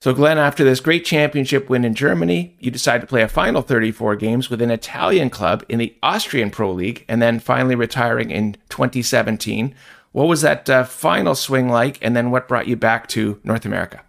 [0.00, 3.62] So, Glenn, after this great championship win in Germany, you decide to play a final
[3.62, 8.32] 34 games with an Italian club in the Austrian Pro League, and then finally retiring
[8.32, 9.72] in 2017.
[10.12, 13.64] What was that uh, final swing like, and then what brought you back to North
[13.64, 14.02] America?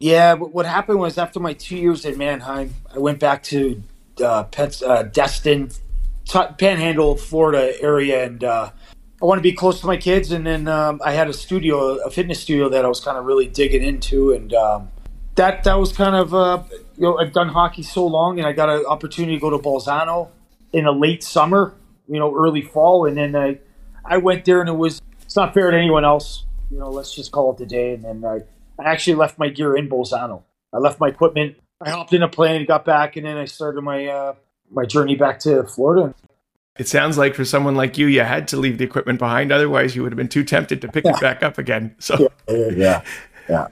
[0.00, 3.82] Yeah, what happened was after my two years in Mannheim, I went back to
[4.22, 5.70] uh, Pets, uh, Destin,
[6.26, 8.70] t- Panhandle, Florida area, and uh,
[9.22, 10.32] I want to be close to my kids.
[10.32, 13.24] And then um, I had a studio, a fitness studio that I was kind of
[13.24, 14.90] really digging into, and um,
[15.36, 16.64] that that was kind of uh,
[16.96, 19.58] you know I've done hockey so long, and I got an opportunity to go to
[19.58, 20.28] Bolzano
[20.72, 21.74] in a late summer,
[22.08, 23.60] you know, early fall, and then I
[24.04, 25.00] I went there, and it was
[25.36, 26.46] it's not fair to anyone else.
[26.70, 27.92] You know, let's just call it the day.
[27.92, 28.40] And then I,
[28.82, 30.42] I actually left my gear in Bolzano.
[30.72, 31.56] I left my equipment.
[31.78, 34.34] I hopped in a plane, got back, and then I started my uh,
[34.70, 36.14] my journey back to Florida.
[36.78, 39.52] It sounds like for someone like you, you had to leave the equipment behind.
[39.52, 41.14] Otherwise, you would have been too tempted to pick yeah.
[41.14, 41.94] it back up again.
[42.00, 43.02] So, yeah, yeah,
[43.46, 43.68] yeah.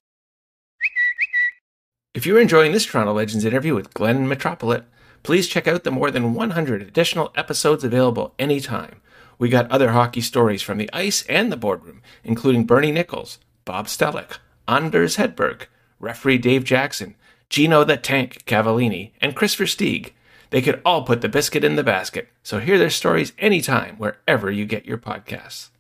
[2.13, 4.85] If you're enjoying this Toronto Legends interview with Glen Metropolit,
[5.23, 9.01] please check out the more than 100 additional episodes available anytime.
[9.39, 13.87] We got other hockey stories from the ice and the boardroom, including Bernie Nicholls, Bob
[13.87, 15.67] Stellick, Anders Hedberg,
[15.99, 17.15] referee Dave Jackson,
[17.51, 20.13] Gino the Tank Cavallini, and Kris Versteeg.
[20.51, 24.51] They could all put the biscuit in the basket, so hear their stories anytime wherever
[24.51, 25.71] you get your podcasts.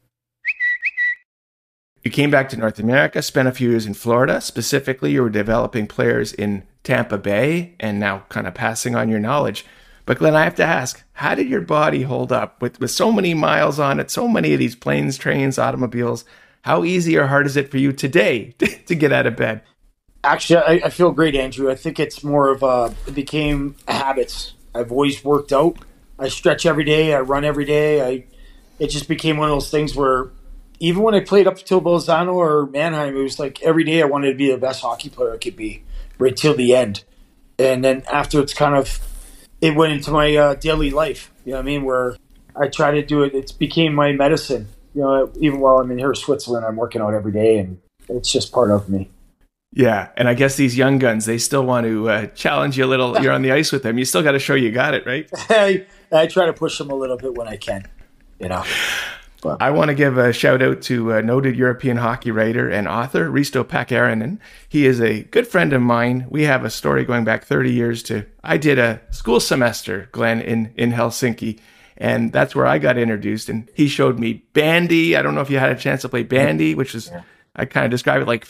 [2.03, 4.40] You came back to North America, spent a few years in Florida.
[4.43, 9.21] Specifically, you were developing players in Tampa Bay and now kind of passing on your
[9.21, 9.64] knowledge.
[10.07, 13.11] But Glenn, I have to ask, how did your body hold up with, with so
[13.11, 16.25] many miles on it, so many of these planes, trains, automobiles?
[16.62, 18.55] How easy or hard is it for you today
[18.87, 19.62] to, get out of bed?
[20.23, 21.71] Actually, I, I, feel great, Andrew.
[21.71, 24.55] I think it's more of a, it became habits.
[24.75, 25.79] I've always worked out.
[26.19, 27.14] I stretch every day.
[27.14, 28.07] I run every day.
[28.07, 28.25] I,
[28.79, 30.31] it just became one of those things where
[30.81, 34.07] even when I played up until Bolzano or Mannheim, it was like every day I
[34.07, 35.83] wanted to be the best hockey player I could be
[36.19, 37.05] right till the end.
[37.59, 39.01] And then after it's kind of
[39.64, 41.33] it went into my uh, daily life.
[41.46, 41.85] You know what I mean?
[41.85, 42.16] Where
[42.55, 43.35] I try to do it.
[43.35, 44.68] It became my medicine.
[44.94, 48.31] You know, even while I'm in here, Switzerland, I'm working out every day, and it's
[48.31, 49.11] just part of me.
[49.72, 52.87] Yeah, and I guess these young guns, they still want to uh, challenge you a
[52.87, 53.18] little.
[53.20, 53.98] You're on the ice with them.
[53.98, 55.29] You still got to show you got it, right?
[55.48, 57.88] I, I try to push them a little bit when I can.
[58.38, 58.64] You know.
[59.44, 59.61] But.
[59.61, 63.28] I want to give a shout out to a noted European hockey writer and author,
[63.28, 64.38] Risto Pakarinen.
[64.66, 66.26] He is a good friend of mine.
[66.30, 70.40] We have a story going back 30 years to, I did a school semester, Glenn,
[70.40, 71.61] in, in Helsinki.
[71.98, 73.50] And that's where I got introduced.
[73.50, 75.14] And he showed me bandy.
[75.14, 77.11] I don't know if you had a chance to play bandy, which is,
[77.54, 78.46] I kind of describe it like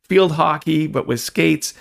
[0.00, 1.74] field hockey, but with skates.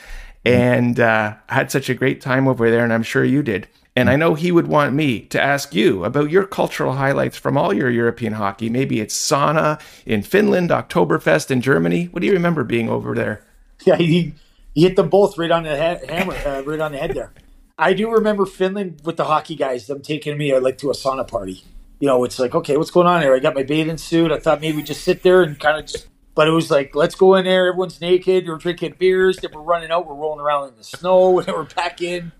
[0.43, 3.69] And uh, I had such a great time over there, and I'm sure you did.
[3.97, 7.57] And I know he would want me to ask you about your cultural highlights from
[7.57, 8.69] all your European hockey.
[8.69, 12.05] Maybe it's sauna in Finland, Oktoberfest in Germany.
[12.11, 13.43] What do you remember being over there?
[13.85, 14.35] Yeah, he,
[14.75, 17.33] he hit them both right on the head, hammer, uh, right on the head there.
[17.75, 20.93] I do remember Finland with the hockey guys, them taking me uh, like to a
[20.93, 21.63] sauna party.
[21.99, 23.33] You know, it's like, okay, what's going on here?
[23.33, 24.31] I got my bathing suit.
[24.31, 26.05] I thought maybe we just sit there and kind of just,
[26.35, 27.69] but it was like, let's go in there.
[27.69, 28.47] Everyone's naked.
[28.47, 29.37] We're drinking beers.
[29.37, 30.05] Then we're running out.
[30.05, 31.39] We're rolling around in the snow.
[31.39, 32.31] And we're back in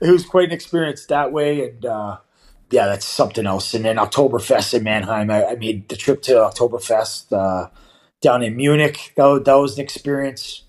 [0.00, 1.68] it was quite an experience that way.
[1.68, 2.18] And uh,
[2.70, 3.74] yeah, that's something else.
[3.74, 7.70] And then Oktoberfest in Mannheim, I, I made the trip to Oktoberfest uh,
[8.20, 9.12] down in Munich.
[9.16, 10.64] That, that was an experience.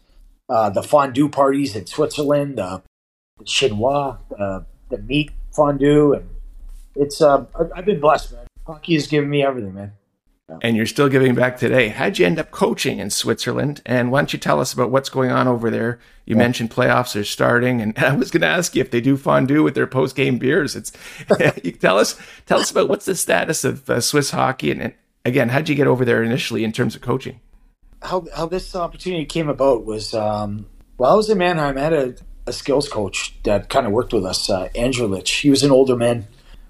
[0.49, 2.81] Uh, the fondue parties in Switzerland, the,
[3.45, 6.29] chinois, uh, the meat fondue, and
[6.95, 7.21] it's.
[7.21, 8.47] Uh, I've been blessed, man.
[8.67, 9.93] Hockey has given me everything, man
[10.61, 11.89] and you're still giving back today.
[11.89, 13.81] How'd you end up coaching in Switzerland?
[13.85, 15.99] And why don't you tell us about what's going on over there?
[16.25, 16.43] You yeah.
[16.43, 19.63] mentioned playoffs are starting, and I was going to ask you if they do fondue
[19.63, 20.75] with their post game beers.
[20.75, 20.91] It's
[21.63, 24.93] you tell us tell us about what's the status of uh, Swiss hockey, and, and
[25.25, 27.39] again, how'd you get over there initially in terms of coaching?
[28.01, 30.65] How how this opportunity came about was um,
[30.97, 34.13] while I was in Mannheim, I had a, a skills coach that kind of worked
[34.13, 35.41] with us, uh, Andrew Litch.
[35.41, 36.27] He was an older man.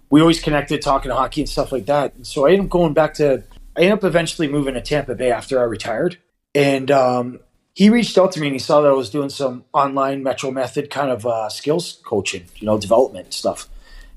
[0.10, 2.14] We always connected, talking hockey and stuff like that.
[2.16, 3.44] And so I ended up going back to
[3.76, 6.18] I ended up eventually moving to Tampa Bay after I retired.
[6.54, 7.40] And um,
[7.74, 10.52] he reached out to me and he saw that I was doing some online Metro
[10.52, 13.70] Method kind of uh, skills coaching, you know, development stuff.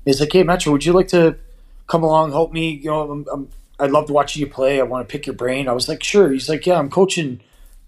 [0.03, 1.37] He's like, hey, Metro, would you like to
[1.87, 2.71] come along, help me?
[2.71, 4.79] You know, I'm, I'm, I'd love to watch you play.
[4.79, 5.67] I want to pick your brain.
[5.67, 6.31] I was like, sure.
[6.31, 7.39] He's like, yeah, I'm coaching,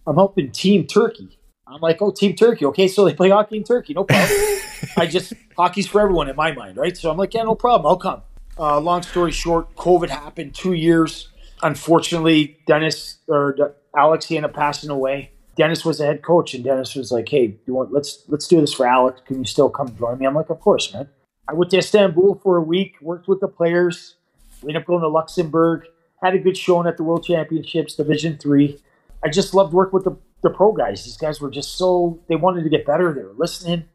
[0.06, 1.38] I'm helping Team Turkey.
[1.67, 2.65] I'm like, oh, Team Turkey.
[2.65, 3.93] Okay, so they play hockey in Turkey.
[3.93, 4.39] No problem.
[4.97, 6.95] I just, hockey's for everyone in my mind, right?
[6.95, 7.86] So I'm like, yeah, no problem.
[7.86, 8.21] I'll come.
[8.58, 11.30] Uh, long story short, COVID happened two years
[11.63, 15.32] unfortunately, Dennis or Alex he ended up passing away.
[15.56, 18.62] Dennis was the head coach, and Dennis was like, "Hey, you want let's let's do
[18.62, 19.22] this for Alex.
[19.26, 21.10] Can you still come join me?" I'm like, "Of course, man."
[21.48, 24.15] I went to Istanbul for a week, worked with the players.
[24.62, 25.86] We ended up going to Luxembourg.
[26.22, 28.80] Had a good showing at the World Championships, Division Three.
[29.24, 31.06] I just loved working with the, the pro guys.
[31.06, 33.13] These guys were just so they wanted to get better.
[33.13, 33.86] They were listening.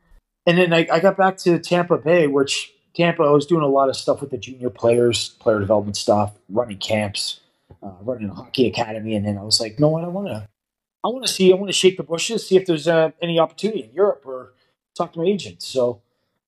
[0.47, 3.69] And then I, I got back to Tampa Bay, which Tampa I was doing a
[3.69, 7.42] lot of stuff with the junior players, player development stuff, running camps
[7.83, 10.49] uh, running a hockey academy, and then I was like, no, I don't want to,
[11.05, 13.39] I want to see, I want to shake the bushes, see if there's uh, any
[13.39, 14.55] opportunity in Europe, or
[14.97, 15.63] talk to my agent.
[15.63, 16.03] So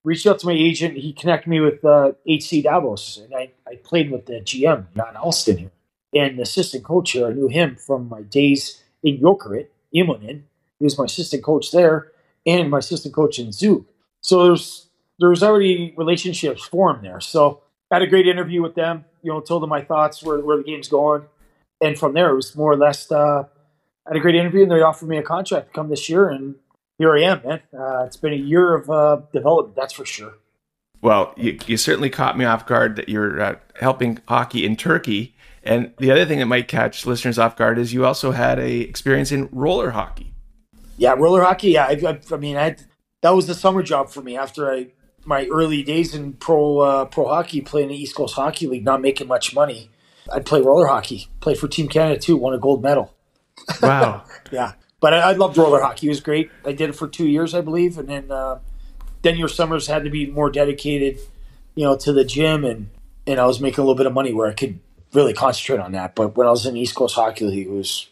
[0.04, 0.96] reached out to my agent.
[0.96, 5.16] He connected me with uh, HC Davos, and I, I played with the GM Jan
[5.16, 5.72] Alston here,
[6.14, 7.26] and the assistant coach here.
[7.26, 10.42] I knew him from my days in Jokerit, Imonen.
[10.78, 12.12] He was my assistant coach there,
[12.46, 13.86] and my assistant coach in Zug.
[14.20, 17.20] So there's there's already relationships formed there.
[17.20, 17.62] So
[17.94, 20.62] had a great interview with them you know, told them my thoughts where where the
[20.62, 21.24] game's going,
[21.80, 23.10] and from there it was more or less.
[23.10, 23.44] Uh,
[24.06, 26.28] I had a great interview, and they offered me a contract to come this year,
[26.28, 26.56] and
[26.98, 27.60] here I am, man.
[27.76, 30.34] Uh, it's been a year of uh, development, that's for sure.
[31.00, 35.34] Well, you, you certainly caught me off guard that you're uh, helping hockey in Turkey.
[35.62, 38.80] And the other thing that might catch listeners off guard is you also had a
[38.80, 40.34] experience in roller hockey.
[40.98, 41.70] Yeah, roller hockey.
[41.70, 42.76] Yeah, I, I, I mean, I
[43.22, 44.88] that was the summer job for me after I
[45.24, 49.00] my early days in pro uh, pro hockey, playing the East Coast Hockey League, not
[49.00, 49.90] making much money,
[50.32, 51.28] I'd play roller hockey.
[51.40, 52.36] Play for Team Canada too.
[52.36, 53.12] Won a gold medal.
[53.80, 54.24] Wow.
[54.50, 56.08] yeah, but I, I, loved roller hockey.
[56.08, 56.50] It was great.
[56.66, 58.58] I did it for two years, I believe, and then uh,
[59.22, 61.18] then your summers had to be more dedicated,
[61.74, 62.90] you know, to the gym, and
[63.26, 64.80] and I was making a little bit of money where I could
[65.12, 66.14] really concentrate on that.
[66.14, 68.08] But when I was in East Coast Hockey League, it was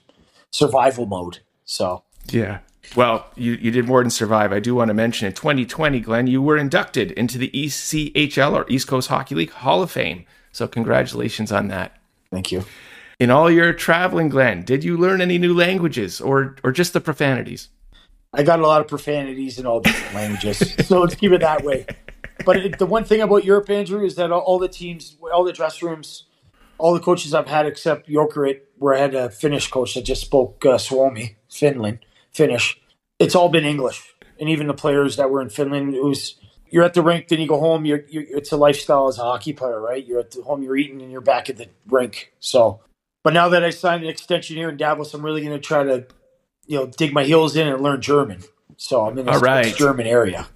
[0.53, 1.41] survival mode.
[1.65, 2.61] So yeah,
[2.97, 4.53] well, you, you did more than survive.
[4.53, 8.67] I do want to mention in 2020, Glenn, you were inducted into the ECHL or
[8.69, 10.27] East Coast Hockey League Hall of Fame.
[10.53, 11.99] So, congratulations on that.
[12.31, 12.65] Thank you.
[13.19, 17.01] In all your traveling, Glenn, did you learn any new languages or, or just the
[17.01, 17.69] profanities?
[18.35, 20.75] I got a lot of profanities in all different languages.
[20.87, 21.87] So, let's keep it that way.
[22.45, 25.53] But it, the one thing about Europe, Andrew, is that all, the teams, all the
[25.53, 26.25] dress rooms,
[26.77, 30.21] all the coaches I've had except Jokerit, where I had a Finnish coach that just
[30.21, 32.01] spoke uh, Suomi, Finland
[32.33, 32.79] Finnish.
[33.19, 36.37] It's all been English, and even the players that were in Finland, it was
[36.73, 37.85] you're at the rink, then you go home.
[37.85, 40.05] You're, you're, it's a lifestyle as a hockey player, right?
[40.05, 42.33] You're at the home, you're eating, and you're back at the rink.
[42.41, 42.81] So,
[43.23, 45.85] but now that I signed an extension here in Davos, I'm really going to try
[45.85, 46.07] to,
[46.67, 48.43] you know, dig my heels in and learn German.
[48.79, 49.77] So I'm in the right.
[49.77, 50.49] German area.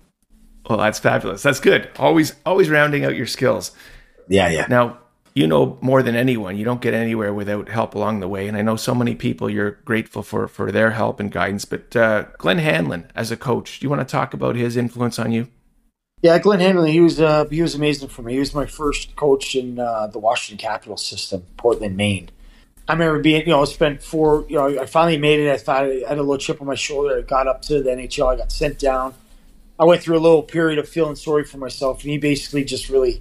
[0.68, 1.42] Well, that's fabulous.
[1.42, 1.90] That's good.
[1.98, 3.72] Always, always rounding out your skills.
[4.26, 4.66] Yeah, yeah.
[4.68, 4.98] Now,
[5.36, 8.48] you know more than anyone, you don't get anywhere without help along the way.
[8.48, 11.66] And I know so many people you're grateful for for their help and guidance.
[11.66, 15.18] But uh, Glen Hanlon, as a coach, do you want to talk about his influence
[15.18, 15.48] on you?
[16.22, 18.32] Yeah, Glen Hanlon, he was uh, he was amazing for me.
[18.32, 22.30] He was my first coach in uh, the Washington Capital system, Portland, Maine.
[22.88, 25.52] I remember being, you know, I spent four, you know, I finally made it.
[25.52, 27.18] I thought I had a little chip on my shoulder.
[27.18, 28.32] I got up to the NHL.
[28.32, 29.12] I got sent down.
[29.78, 32.88] I went through a little period of feeling sorry for myself, and he basically just
[32.88, 33.20] really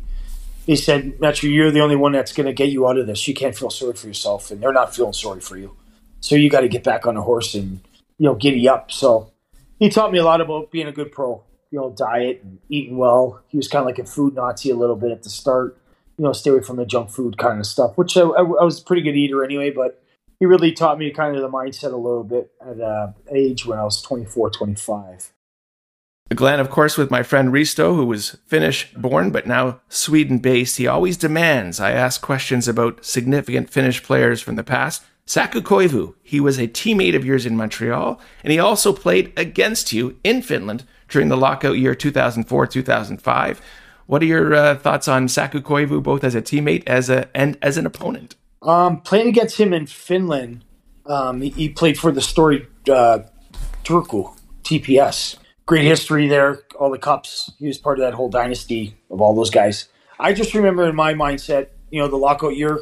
[0.65, 3.27] he said, Metro, you're the only one that's going to get you out of this.
[3.27, 5.75] You can't feel sorry for yourself, and they're not feeling sorry for you.
[6.21, 7.81] So you got to get back on the horse and,
[8.17, 8.91] you know, giddy up.
[8.91, 9.31] So
[9.77, 12.97] he taught me a lot about being a good pro, you know, diet and eating
[12.97, 13.43] well.
[13.47, 15.77] He was kind of like a food Nazi a little bit at the start,
[16.17, 18.63] you know, stay away from the junk food kind of stuff, which I, I, I
[18.63, 20.01] was a pretty good eater anyway, but
[20.39, 23.77] he really taught me kind of the mindset a little bit at uh, age when
[23.77, 25.31] I was 24, 25.
[26.33, 30.77] Glen, of course, with my friend Risto, who was Finnish born but now Sweden based,
[30.77, 35.03] he always demands I ask questions about significant Finnish players from the past.
[35.27, 39.93] Saku Koivu, he was a teammate of yours in Montreal, and he also played against
[39.93, 43.61] you in Finland during the lockout year 2004 2005.
[44.07, 47.55] What are your uh, thoughts on Saku Koivu, both as a teammate as a and
[47.61, 48.35] as an opponent?
[48.63, 50.63] Um, playing against him in Finland,
[51.05, 53.19] um, he, he, played for the Stori uh,
[53.83, 56.63] Turku TPS great history there.
[56.79, 57.51] All the cups.
[57.59, 59.87] He was part of that whole dynasty of all those guys.
[60.19, 62.79] I just remember in my mindset, you know, the lockout year,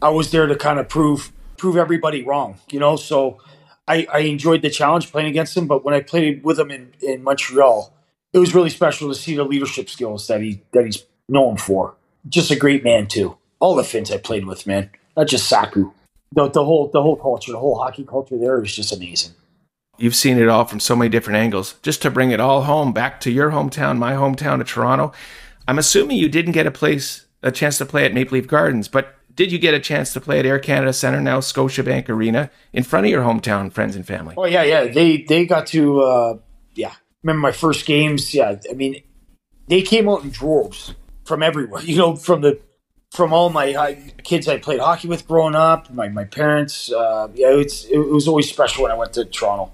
[0.00, 2.58] I was there to kind of prove prove everybody wrong.
[2.70, 3.38] You know, so
[3.86, 5.66] I, I enjoyed the challenge playing against him.
[5.66, 7.92] But when I played with him in, in Montreal,
[8.32, 11.94] it was really special to see the leadership skills that he that he's known for.
[12.28, 13.36] Just a great man too.
[13.58, 15.92] All the Finns I played with, man, not just Saku.
[16.32, 19.32] The, the whole the whole culture, the whole hockey culture there is just amazing.
[20.00, 21.74] You've seen it all from so many different angles.
[21.82, 25.12] Just to bring it all home back to your hometown, my hometown of Toronto.
[25.68, 28.88] I'm assuming you didn't get a place, a chance to play at Maple Leaf Gardens,
[28.88, 32.50] but did you get a chance to play at Air Canada Centre, now Scotiabank Arena,
[32.72, 34.34] in front of your hometown friends and family?
[34.38, 34.86] Oh yeah, yeah.
[34.86, 36.38] They they got to uh,
[36.74, 36.94] yeah.
[37.22, 38.34] Remember my first games?
[38.34, 39.02] Yeah, I mean,
[39.68, 41.82] they came out in droves from everywhere.
[41.84, 42.58] You know, from the
[43.12, 46.90] from all my uh, kids I played hockey with growing up, my my parents.
[46.90, 49.72] Uh, yeah, it's it was always special when I went to Toronto.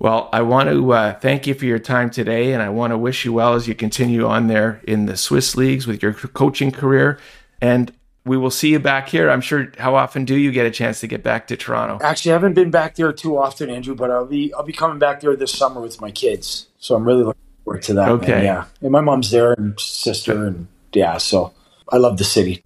[0.00, 2.98] Well, I want to uh, thank you for your time today, and I want to
[2.98, 6.70] wish you well as you continue on there in the Swiss leagues with your coaching
[6.70, 7.18] career.
[7.60, 7.92] And
[8.24, 9.28] we will see you back here.
[9.28, 9.72] I'm sure.
[9.78, 11.98] How often do you get a chance to get back to Toronto?
[12.04, 13.96] Actually, I haven't been back there too often, Andrew.
[13.96, 16.68] But I'll be I'll be coming back there this summer with my kids.
[16.78, 18.08] So I'm really looking forward to that.
[18.08, 18.32] Okay.
[18.32, 18.44] Man.
[18.44, 21.18] Yeah, and my mom's there and sister, and yeah.
[21.18, 21.52] So
[21.88, 22.62] I love the city.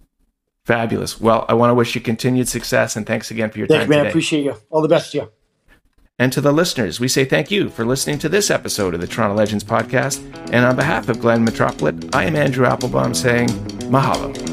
[0.65, 1.19] Fabulous.
[1.19, 3.89] Well, I want to wish you continued success and thanks again for your Thank time.
[3.89, 3.97] man.
[3.99, 4.07] Today.
[4.07, 4.55] I appreciate you.
[4.69, 5.31] All the best to you.
[6.23, 9.07] And to the listeners, we say thank you for listening to this episode of the
[9.07, 10.23] Toronto Legends podcast.
[10.53, 13.49] And on behalf of Glen Metropolit, I am Andrew Applebaum saying
[13.89, 14.52] mahalo.